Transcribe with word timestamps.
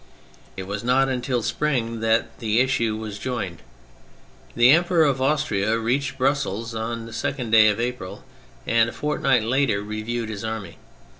It 0.57 0.63
was 0.65 0.83
not 0.83 1.09
until 1.09 1.43
spring 1.43 1.99
that 1.99 2.39
the 2.39 2.59
issue 2.59 2.97
was 2.97 3.19
joined. 3.19 3.59
The 4.55 4.71
Emperor 4.71 5.03
of 5.05 5.21
Austria 5.21 5.77
reached 5.77 6.17
Brussels 6.17 6.73
on 6.73 7.05
the 7.05 7.11
2nd 7.11 7.51
day 7.51 7.67
of 7.67 7.79
April, 7.79 8.23
and 8.65 8.89
a 8.89 8.93
fort 8.93 9.21
night 9.21 9.43
later 9.43 9.83
reviewed 9.83 10.29
his 10.29 10.43
army. 10.43 10.79